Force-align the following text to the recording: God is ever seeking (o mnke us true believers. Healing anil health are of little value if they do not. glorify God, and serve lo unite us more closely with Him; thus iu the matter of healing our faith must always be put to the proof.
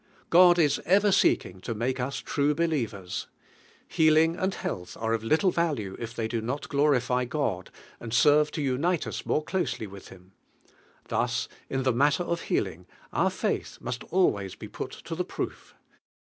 God 0.31 0.57
is 0.57 0.81
ever 0.85 1.11
seeking 1.11 1.57
(o 1.57 1.73
mnke 1.75 1.99
us 1.99 2.17
true 2.17 2.55
believers. 2.55 3.27
Healing 3.87 4.35
anil 4.35 4.55
health 4.55 4.97
are 4.99 5.13
of 5.13 5.23
little 5.23 5.51
value 5.51 5.95
if 5.99 6.15
they 6.15 6.27
do 6.27 6.41
not. 6.41 6.67
glorify 6.69 7.23
God, 7.25 7.69
and 7.99 8.11
serve 8.11 8.49
lo 8.57 8.63
unite 8.63 9.05
us 9.05 9.27
more 9.27 9.43
closely 9.43 9.85
with 9.85 10.07
Him; 10.07 10.31
thus 11.09 11.47
iu 11.69 11.83
the 11.83 11.93
matter 11.93 12.23
of 12.23 12.41
healing 12.41 12.87
our 13.13 13.29
faith 13.29 13.77
must 13.79 14.03
always 14.05 14.55
be 14.55 14.67
put 14.67 14.89
to 14.89 15.13
the 15.13 15.23
proof. 15.23 15.75